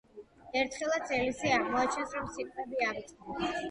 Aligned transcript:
ერთხელაც 0.61 1.13
ელისი 1.19 1.53
აღმოაჩენს, 1.59 2.19
რომ 2.19 2.35
სიტყვები 2.41 2.85
ავიწყდება. 2.91 3.57